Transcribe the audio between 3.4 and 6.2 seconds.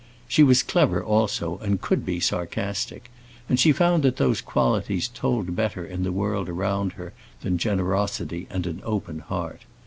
and she found that those qualities told better in the